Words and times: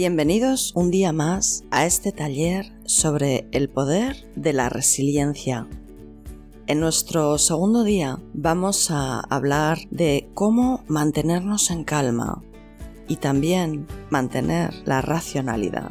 Bienvenidos 0.00 0.70
un 0.76 0.92
día 0.92 1.12
más 1.12 1.64
a 1.72 1.84
este 1.84 2.12
taller 2.12 2.72
sobre 2.84 3.48
el 3.50 3.68
poder 3.68 4.30
de 4.36 4.52
la 4.52 4.68
resiliencia. 4.68 5.66
En 6.68 6.78
nuestro 6.78 7.36
segundo 7.36 7.82
día 7.82 8.22
vamos 8.32 8.92
a 8.92 9.18
hablar 9.18 9.78
de 9.90 10.30
cómo 10.34 10.84
mantenernos 10.86 11.72
en 11.72 11.82
calma 11.82 12.44
y 13.08 13.16
también 13.16 13.88
mantener 14.08 14.72
la 14.86 15.00
racionalidad. 15.00 15.90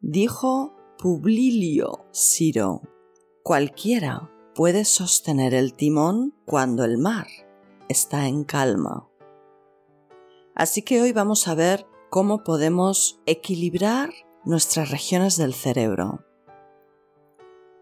Dijo 0.00 0.72
Publilio 0.96 2.06
Ciro, 2.14 2.80
cualquiera 3.42 4.30
puede 4.54 4.84
sostener 4.84 5.54
el 5.54 5.74
timón 5.74 6.34
cuando 6.44 6.84
el 6.84 6.98
mar 6.98 7.26
está 7.88 8.26
en 8.28 8.44
calma. 8.44 9.08
Así 10.54 10.82
que 10.82 11.00
hoy 11.00 11.12
vamos 11.12 11.48
a 11.48 11.54
ver 11.54 11.86
cómo 12.10 12.44
podemos 12.44 13.20
equilibrar 13.24 14.10
nuestras 14.44 14.90
regiones 14.90 15.36
del 15.36 15.54
cerebro. 15.54 16.24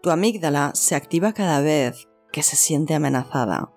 Tu 0.01 0.09
amígdala 0.09 0.71
se 0.73 0.95
activa 0.95 1.33
cada 1.33 1.61
vez 1.61 2.07
que 2.31 2.43
se 2.43 2.55
siente 2.55 2.93
amenazada. 2.93 3.73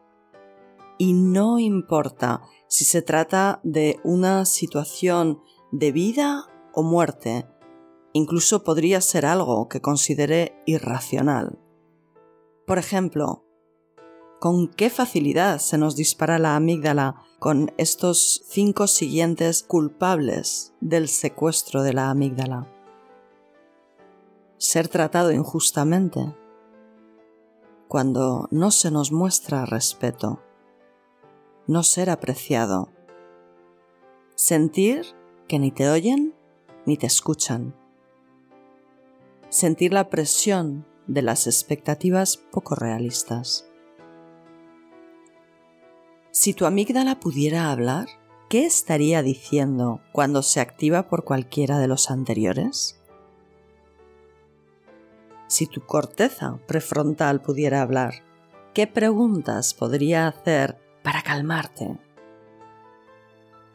Y 0.97 1.13
no 1.13 1.59
importa 1.59 2.43
si 2.69 2.85
se 2.85 3.03
trata 3.03 3.61
de 3.65 3.99
una 4.05 4.45
situación 4.45 5.41
de 5.73 5.91
vida 5.91 6.47
o 6.73 6.85
muerte, 6.85 7.47
incluso 8.13 8.63
podría 8.63 9.01
ser 9.01 9.27
algo 9.27 9.69
que 9.69 9.81
considere 9.81 10.63
irracional. 10.67 11.64
Por 12.67 12.79
ejemplo, 12.79 13.45
¿con 14.41 14.69
qué 14.69 14.89
facilidad 14.89 15.59
se 15.59 15.77
nos 15.77 15.97
dispara 15.97 16.39
la 16.39 16.57
amígdala 16.57 17.23
con 17.39 17.73
estos 17.77 18.43
cinco 18.47 18.87
siguientes 18.87 19.63
culpables 19.63 20.73
del 20.81 21.09
secuestro 21.09 21.83
de 21.83 21.93
la 21.93 22.09
amígdala? 22.09 22.67
Ser 24.57 24.89
tratado 24.89 25.31
injustamente, 25.31 26.35
cuando 27.87 28.49
no 28.51 28.71
se 28.71 28.91
nos 28.91 29.13
muestra 29.13 29.67
respeto, 29.67 30.41
no 31.67 31.83
ser 31.83 32.09
apreciado, 32.09 32.89
sentir 34.37 35.05
que 35.49 35.59
ni 35.59 35.71
te 35.71 35.91
oyen 35.91 36.35
ni 36.87 36.97
te 36.97 37.07
escuchan, 37.07 37.77
sentir 39.51 39.93
la 39.93 40.09
presión 40.09 40.87
de 41.07 41.23
las 41.23 41.47
expectativas 41.47 42.37
poco 42.37 42.75
realistas. 42.75 43.69
Si 46.31 46.55
tu 46.55 46.67
amígdala 46.67 47.21
pudiera 47.21 47.71
hablar, 47.71 48.07
¿qué 48.49 48.67
estaría 48.67 49.23
diciendo 49.23 50.01
cuando 50.13 50.43
se 50.43 50.61
activa 50.61 51.09
por 51.09 51.25
cualquiera 51.25 51.79
de 51.79 51.89
los 51.89 52.11
anteriores? 52.11 53.01
Si 55.47 55.67
tu 55.67 55.83
corteza 55.87 56.59
prefrontal 56.67 57.41
pudiera 57.41 57.83
hablar, 57.83 58.25
¿qué 58.73 58.87
preguntas 58.87 59.75
podría 59.75 60.27
hacer 60.27 60.79
para 61.03 61.23
calmarte? 61.23 61.99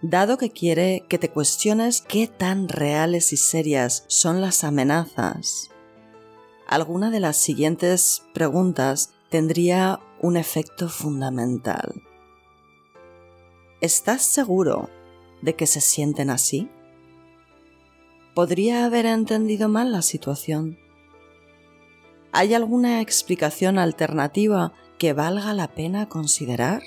Dado 0.01 0.37
que 0.37 0.51
quiere 0.51 1.05
que 1.07 1.17
te 1.17 1.29
cuestiones 1.29 2.01
qué 2.01 2.27
tan 2.27 2.67
reales 2.67 3.31
y 3.33 3.37
serias 3.37 4.03
son 4.07 4.41
las 4.41 4.63
amenazas 4.63 5.69
alguna 6.69 7.09
de 7.09 7.19
las 7.19 7.35
siguientes 7.37 8.23
preguntas 8.31 9.15
tendría 9.31 9.99
un 10.21 10.37
efecto 10.37 10.87
fundamental. 10.87 12.03
¿Estás 13.81 14.21
seguro 14.21 14.87
de 15.41 15.55
que 15.55 15.65
se 15.65 15.81
sienten 15.81 16.29
así? 16.29 16.69
¿Podría 18.35 18.85
haber 18.85 19.07
entendido 19.07 19.67
mal 19.67 19.91
la 19.91 20.03
situación? 20.03 20.77
¿Hay 22.33 22.53
alguna 22.53 23.01
explicación 23.01 23.79
alternativa 23.79 24.73
que 24.99 25.13
valga 25.13 25.55
la 25.55 25.69
pena 25.69 26.07
considerar? 26.07 26.83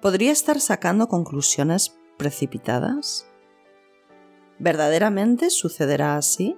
¿Podría 0.00 0.30
estar 0.30 0.60
sacando 0.60 1.08
conclusiones 1.08 1.98
precipitadas? 2.16 3.26
¿Verdaderamente 4.60 5.50
sucederá 5.50 6.16
así? 6.16 6.56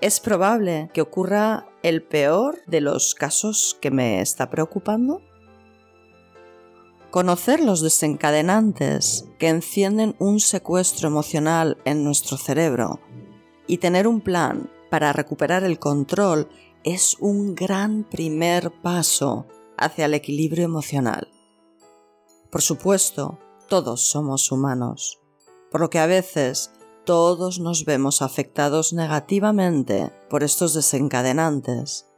Es 0.00 0.20
probable 0.20 0.90
que 0.92 1.00
ocurra 1.00 1.68
el 1.82 2.02
peor 2.02 2.60
de 2.66 2.80
los 2.80 3.14
casos 3.14 3.78
que 3.80 3.90
me 3.90 4.20
está 4.20 4.50
preocupando? 4.50 5.22
Conocer 7.10 7.60
los 7.60 7.80
desencadenantes 7.80 9.26
que 9.38 9.48
encienden 9.48 10.14
un 10.18 10.40
secuestro 10.40 11.08
emocional 11.08 11.78
en 11.84 12.04
nuestro 12.04 12.36
cerebro 12.36 13.00
y 13.66 13.78
tener 13.78 14.06
un 14.06 14.20
plan 14.20 14.70
para 14.90 15.12
recuperar 15.12 15.64
el 15.64 15.78
control 15.78 16.48
es 16.84 17.16
un 17.20 17.54
gran 17.54 18.04
primer 18.04 18.70
paso 18.82 19.46
hacia 19.78 20.04
el 20.04 20.14
equilibrio 20.14 20.64
emocional. 20.64 21.28
Por 22.50 22.62
supuesto, 22.62 23.38
todos 23.68 24.08
somos 24.08 24.52
humanos, 24.52 25.20
por 25.70 25.80
lo 25.80 25.90
que 25.90 25.98
a 25.98 26.06
veces 26.06 26.70
todos 27.06 27.60
nos 27.60 27.84
vemos 27.84 28.20
afectados 28.20 28.92
negativamente 28.92 30.12
por 30.28 30.42
estos 30.42 30.74
desencadenantes. 30.74 32.10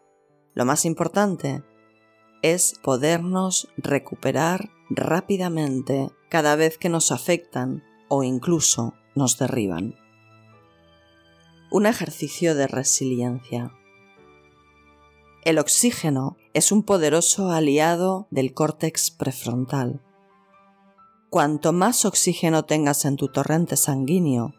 Lo 0.54 0.64
más 0.64 0.86
importante 0.86 1.62
es 2.40 2.74
podernos 2.82 3.68
recuperar 3.76 4.70
rápidamente 4.88 6.10
cada 6.30 6.56
vez 6.56 6.78
que 6.78 6.88
nos 6.88 7.12
afectan 7.12 7.84
o 8.08 8.22
incluso 8.22 8.94
nos 9.14 9.36
derriban. 9.36 9.94
Un 11.70 11.84
ejercicio 11.84 12.54
de 12.54 12.66
resiliencia. 12.66 13.74
El 15.44 15.58
oxígeno 15.58 16.38
es 16.54 16.72
un 16.72 16.82
poderoso 16.82 17.50
aliado 17.50 18.26
del 18.30 18.54
córtex 18.54 19.10
prefrontal. 19.10 20.02
Cuanto 21.28 21.74
más 21.74 22.06
oxígeno 22.06 22.64
tengas 22.64 23.04
en 23.04 23.16
tu 23.16 23.28
torrente 23.28 23.76
sanguíneo, 23.76 24.54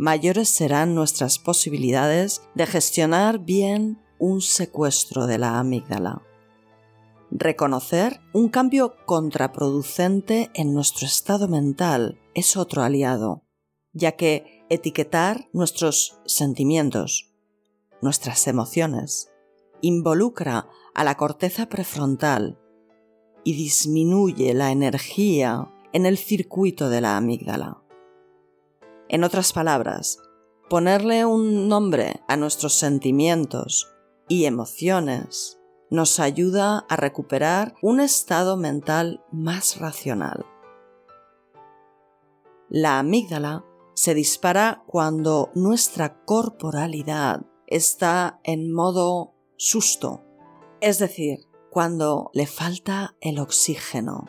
mayores 0.00 0.48
serán 0.48 0.94
nuestras 0.94 1.38
posibilidades 1.38 2.40
de 2.54 2.64
gestionar 2.64 3.38
bien 3.38 4.00
un 4.18 4.40
secuestro 4.40 5.26
de 5.26 5.36
la 5.36 5.58
amígdala. 5.58 6.22
Reconocer 7.30 8.18
un 8.32 8.48
cambio 8.48 8.94
contraproducente 9.04 10.50
en 10.54 10.72
nuestro 10.72 11.06
estado 11.06 11.48
mental 11.48 12.18
es 12.32 12.56
otro 12.56 12.82
aliado, 12.82 13.44
ya 13.92 14.12
que 14.12 14.64
etiquetar 14.70 15.50
nuestros 15.52 16.18
sentimientos, 16.24 17.34
nuestras 18.00 18.46
emociones, 18.46 19.30
involucra 19.82 20.66
a 20.94 21.04
la 21.04 21.18
corteza 21.18 21.68
prefrontal 21.68 22.58
y 23.44 23.52
disminuye 23.52 24.54
la 24.54 24.72
energía 24.72 25.70
en 25.92 26.06
el 26.06 26.16
circuito 26.16 26.88
de 26.88 27.02
la 27.02 27.18
amígdala. 27.18 27.79
En 29.12 29.24
otras 29.24 29.52
palabras, 29.52 30.22
ponerle 30.68 31.24
un 31.24 31.66
nombre 31.66 32.22
a 32.28 32.36
nuestros 32.36 32.74
sentimientos 32.74 33.92
y 34.28 34.44
emociones 34.44 35.58
nos 35.90 36.20
ayuda 36.20 36.86
a 36.88 36.94
recuperar 36.94 37.74
un 37.82 37.98
estado 37.98 38.56
mental 38.56 39.24
más 39.32 39.80
racional. 39.80 40.46
La 42.68 43.00
amígdala 43.00 43.64
se 43.94 44.14
dispara 44.14 44.84
cuando 44.86 45.50
nuestra 45.56 46.22
corporalidad 46.24 47.44
está 47.66 48.38
en 48.44 48.72
modo 48.72 49.34
susto, 49.56 50.22
es 50.80 51.00
decir, 51.00 51.40
cuando 51.68 52.30
le 52.32 52.46
falta 52.46 53.16
el 53.20 53.40
oxígeno. 53.40 54.26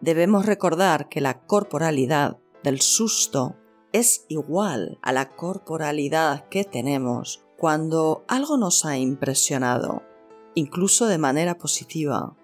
Debemos 0.00 0.46
recordar 0.46 1.10
que 1.10 1.20
la 1.20 1.44
corporalidad 1.44 2.38
del 2.62 2.80
susto 2.80 3.54
es 3.98 4.26
igual 4.28 4.98
a 5.00 5.12
la 5.12 5.34
corporalidad 5.36 6.48
que 6.48 6.64
tenemos 6.64 7.42
cuando 7.56 8.24
algo 8.28 8.58
nos 8.58 8.84
ha 8.84 8.98
impresionado, 8.98 10.02
incluso 10.54 11.06
de 11.06 11.16
manera 11.16 11.56
positiva. 11.56 12.36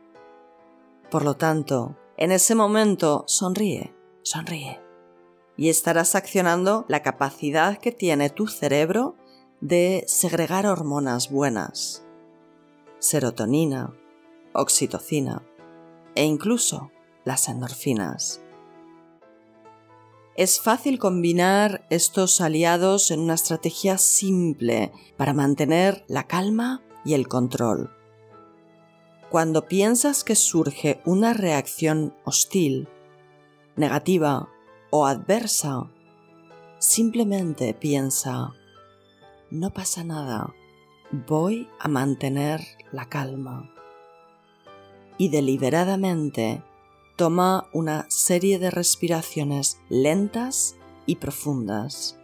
Por 1.10 1.24
lo 1.24 1.34
tanto, 1.34 1.96
en 2.16 2.32
ese 2.32 2.54
momento 2.54 3.24
sonríe, 3.26 3.94
sonríe, 4.22 4.80
y 5.56 5.68
estarás 5.68 6.14
accionando 6.14 6.86
la 6.88 7.02
capacidad 7.02 7.76
que 7.76 7.92
tiene 7.92 8.30
tu 8.30 8.46
cerebro 8.46 9.16
de 9.60 10.04
segregar 10.06 10.66
hormonas 10.66 11.30
buenas, 11.30 12.02
serotonina, 12.98 13.94
oxitocina 14.54 15.42
e 16.14 16.24
incluso 16.24 16.90
las 17.24 17.48
endorfinas. 17.48 18.41
Es 20.34 20.60
fácil 20.60 20.98
combinar 20.98 21.86
estos 21.90 22.40
aliados 22.40 23.10
en 23.10 23.20
una 23.20 23.34
estrategia 23.34 23.98
simple 23.98 24.90
para 25.18 25.34
mantener 25.34 26.04
la 26.08 26.26
calma 26.26 26.82
y 27.04 27.12
el 27.12 27.28
control. 27.28 27.90
Cuando 29.28 29.68
piensas 29.68 30.24
que 30.24 30.34
surge 30.34 31.02
una 31.04 31.34
reacción 31.34 32.14
hostil, 32.24 32.88
negativa 33.76 34.48
o 34.90 35.06
adversa, 35.06 35.90
simplemente 36.78 37.74
piensa, 37.74 38.54
no 39.50 39.70
pasa 39.70 40.02
nada, 40.02 40.54
voy 41.10 41.68
a 41.78 41.88
mantener 41.88 42.62
la 42.90 43.06
calma. 43.06 43.70
Y 45.18 45.28
deliberadamente 45.28 46.62
toma 47.16 47.68
una 47.72 48.06
serie 48.08 48.58
de 48.58 48.70
respiraciones 48.70 49.78
lentas 49.88 50.76
y 51.06 51.16
profundas. 51.16 52.18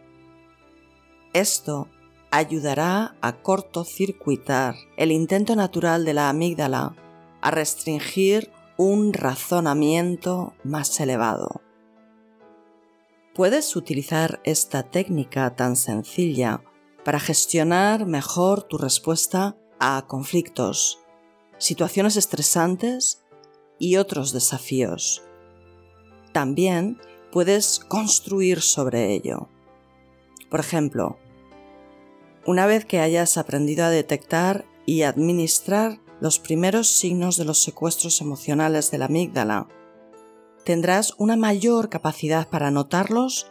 Esto 1.32 1.88
ayudará 2.30 3.16
a 3.20 3.42
cortocircuitar 3.42 4.76
el 4.96 5.12
intento 5.12 5.56
natural 5.56 6.04
de 6.04 6.14
la 6.14 6.28
amígdala 6.28 6.96
a 7.40 7.50
restringir 7.50 8.50
un 8.76 9.12
razonamiento 9.12 10.54
más 10.64 11.00
elevado. 11.00 11.62
Puedes 13.34 13.76
utilizar 13.76 14.40
esta 14.44 14.82
técnica 14.82 15.54
tan 15.54 15.76
sencilla 15.76 16.62
para 17.04 17.20
gestionar 17.20 18.06
mejor 18.06 18.64
tu 18.64 18.78
respuesta 18.78 19.56
a 19.78 20.04
conflictos, 20.08 20.98
situaciones 21.58 22.16
estresantes 22.16 23.24
y 23.78 23.96
otros 23.96 24.32
desafíos. 24.32 25.22
También 26.32 26.98
puedes 27.32 27.80
construir 27.80 28.60
sobre 28.60 29.12
ello. 29.12 29.48
Por 30.50 30.60
ejemplo, 30.60 31.18
una 32.46 32.66
vez 32.66 32.84
que 32.84 33.00
hayas 33.00 33.36
aprendido 33.36 33.84
a 33.84 33.90
detectar 33.90 34.64
y 34.86 35.02
administrar 35.02 36.00
los 36.20 36.38
primeros 36.38 36.88
signos 36.88 37.36
de 37.36 37.44
los 37.44 37.62
secuestros 37.62 38.20
emocionales 38.20 38.90
de 38.90 38.98
la 38.98 39.04
amígdala, 39.06 39.68
tendrás 40.64 41.14
una 41.18 41.36
mayor 41.36 41.88
capacidad 41.88 42.48
para 42.48 42.70
notarlos 42.70 43.50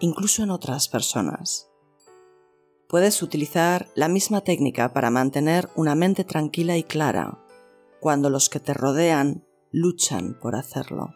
incluso 0.00 0.42
en 0.42 0.50
otras 0.50 0.88
personas. 0.88 1.70
Puedes 2.88 3.22
utilizar 3.22 3.88
la 3.94 4.08
misma 4.08 4.42
técnica 4.42 4.92
para 4.92 5.10
mantener 5.10 5.70
una 5.74 5.94
mente 5.94 6.24
tranquila 6.24 6.76
y 6.76 6.84
clara 6.84 7.38
cuando 8.00 8.28
los 8.28 8.50
que 8.50 8.60
te 8.60 8.74
rodean 8.74 9.44
luchan 9.74 10.38
por 10.40 10.54
hacerlo. 10.54 11.14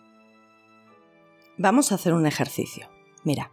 Vamos 1.57 1.93
a 1.93 1.95
hacer 1.95 2.13
un 2.13 2.27
ejercicio. 2.27 2.89
Mira, 3.23 3.53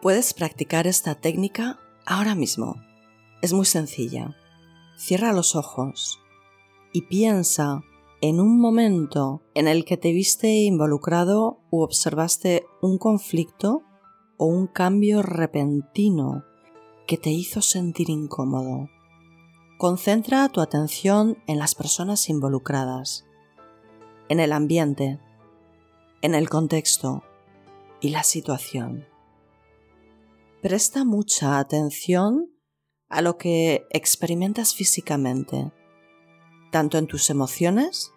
puedes 0.00 0.34
practicar 0.34 0.88
esta 0.88 1.14
técnica 1.14 1.78
ahora 2.04 2.34
mismo. 2.34 2.82
Es 3.42 3.52
muy 3.52 3.64
sencilla. 3.64 4.36
Cierra 4.96 5.32
los 5.32 5.54
ojos 5.54 6.20
y 6.92 7.02
piensa 7.02 7.82
en 8.20 8.40
un 8.40 8.60
momento 8.60 9.42
en 9.54 9.68
el 9.68 9.84
que 9.84 9.96
te 9.96 10.12
viste 10.12 10.48
involucrado 10.48 11.60
u 11.70 11.82
observaste 11.82 12.64
un 12.80 12.98
conflicto 12.98 13.82
o 14.36 14.46
un 14.46 14.66
cambio 14.66 15.22
repentino 15.22 16.44
que 17.06 17.18
te 17.18 17.30
hizo 17.30 17.62
sentir 17.62 18.10
incómodo. 18.10 18.88
Concentra 19.78 20.48
tu 20.48 20.60
atención 20.60 21.38
en 21.46 21.58
las 21.58 21.74
personas 21.74 22.28
involucradas, 22.28 23.24
en 24.32 24.40
el 24.40 24.52
ambiente, 24.52 25.20
en 26.22 26.34
el 26.34 26.48
contexto 26.48 27.22
y 28.00 28.08
la 28.08 28.22
situación. 28.22 29.06
Presta 30.62 31.04
mucha 31.04 31.58
atención 31.58 32.50
a 33.10 33.20
lo 33.20 33.36
que 33.36 33.86
experimentas 33.90 34.74
físicamente, 34.74 35.70
tanto 36.70 36.96
en 36.96 37.08
tus 37.08 37.28
emociones 37.28 38.10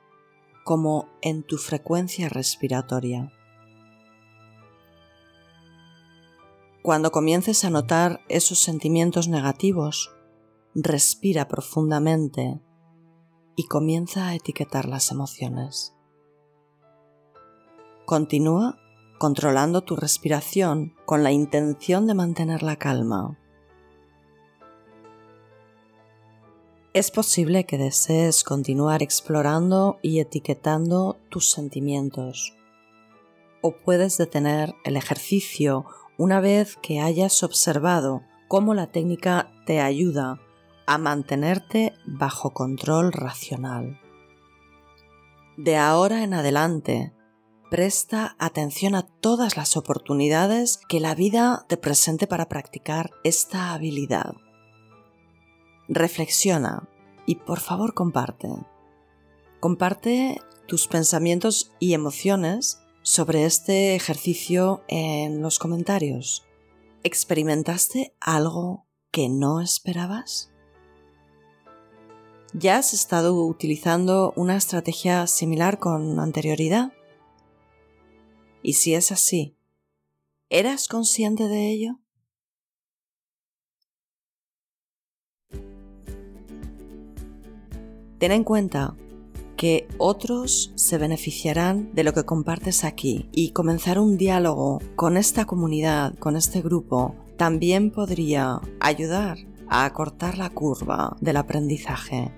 como 0.64 1.10
en 1.22 1.44
tu 1.44 1.58
frecuencia 1.58 2.30
respiratoria. 2.30 3.34
Cuando 6.82 7.12
comiences 7.12 7.66
a 7.66 7.70
notar 7.70 8.22
esos 8.30 8.60
sentimientos 8.60 9.28
negativos, 9.28 10.16
respira 10.76 11.50
profundamente 11.50 12.62
y 13.58 13.68
comienza 13.68 14.30
a 14.30 14.36
etiquetar 14.36 14.88
las 14.88 15.12
emociones. 15.12 15.95
Continúa 18.06 18.78
controlando 19.18 19.82
tu 19.82 19.96
respiración 19.96 20.94
con 21.06 21.24
la 21.24 21.32
intención 21.32 22.06
de 22.06 22.14
mantener 22.14 22.62
la 22.62 22.76
calma. 22.76 23.40
Es 26.94 27.10
posible 27.10 27.66
que 27.66 27.80
desees 27.80 28.44
continuar 28.44 29.02
explorando 29.02 29.98
y 30.04 30.20
etiquetando 30.20 31.18
tus 31.30 31.50
sentimientos. 31.50 32.56
O 33.62 33.76
puedes 33.78 34.18
detener 34.18 34.76
el 34.84 34.98
ejercicio 34.98 35.86
una 36.20 36.40
vez 36.40 36.78
que 36.78 37.00
hayas 37.00 37.42
observado 37.42 38.22
cómo 38.48 38.76
la 38.76 38.86
técnica 38.92 39.52
te 39.66 39.82
ayuda 39.82 40.40
a 40.86 41.00
mantenerte 41.00 41.94
bajo 42.06 42.52
control 42.52 43.12
racional. 43.12 44.00
De 45.58 45.78
ahora 45.78 46.24
en 46.24 46.36
adelante, 46.36 47.12
Presta 47.70 48.36
atención 48.38 48.94
a 48.94 49.02
todas 49.02 49.58
las 49.58 49.76
oportunidades 49.76 50.80
que 50.88 51.00
la 51.00 51.16
vida 51.16 51.66
te 51.68 51.78
presente 51.78 52.28
para 52.28 52.48
practicar 52.48 53.12
esta 53.24 53.74
habilidad. 53.74 54.36
Reflexiona 55.88 56.88
y 57.26 57.36
por 57.36 57.60
favor 57.60 57.96
comparte. 57.96 58.50
Comparte 59.60 60.42
tus 60.68 60.88
pensamientos 60.88 61.72
y 61.80 61.94
emociones 61.94 62.80
sobre 63.02 63.46
este 63.46 63.96
ejercicio 63.96 64.84
en 64.88 65.42
los 65.42 65.58
comentarios. 65.58 66.46
¿Experimentaste 67.04 68.16
algo 68.20 68.86
que 69.10 69.28
no 69.28 69.60
esperabas? 69.60 70.52
¿Ya 72.54 72.78
has 72.78 72.94
estado 72.94 73.36
utilizando 73.46 74.34
una 74.36 74.56
estrategia 74.56 75.28
similar 75.28 75.78
con 75.80 76.20
anterioridad? 76.20 76.94
Y 78.66 78.74
si 78.74 78.96
es 78.96 79.12
así, 79.12 79.56
¿eras 80.50 80.88
consciente 80.88 81.48
de 81.48 81.70
ello? 81.70 82.00
Ten 88.18 88.32
en 88.32 88.44
cuenta 88.44 88.96
que 89.56 89.88
otros 90.00 90.72
se 90.74 90.98
beneficiarán 90.98 91.94
de 91.94 92.04
lo 92.04 92.16
que 92.16 92.24
compartes 92.24 92.84
aquí 92.86 93.30
y 93.32 93.52
comenzar 93.52 94.00
un 94.00 94.18
diálogo 94.18 94.82
con 94.96 95.16
esta 95.16 95.46
comunidad, 95.46 96.16
con 96.16 96.36
este 96.36 96.64
grupo, 96.64 97.16
también 97.38 97.92
podría 97.92 98.62
ayudar 98.80 99.38
a 99.68 99.86
acortar 99.86 100.40
la 100.40 100.50
curva 100.50 101.16
del 101.22 101.38
aprendizaje. 101.38 102.32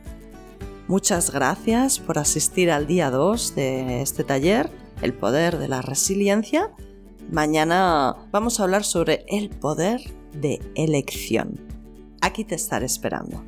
Muchas 0.90 1.32
gracias 1.32 2.00
por 2.00 2.18
asistir 2.18 2.70
al 2.70 2.86
día 2.86 3.12
2 3.12 3.56
de 3.56 4.02
este 4.02 4.26
taller 4.26 4.87
el 5.02 5.14
poder 5.14 5.58
de 5.58 5.68
la 5.68 5.82
resiliencia. 5.82 6.72
Mañana 7.32 8.16
vamos 8.32 8.60
a 8.60 8.64
hablar 8.64 8.84
sobre 8.84 9.26
el 9.28 9.50
poder 9.50 10.02
de 10.34 10.60
elección. 10.76 11.60
Aquí 12.22 12.44
te 12.44 12.56
estaré 12.56 12.86
esperando. 12.86 13.44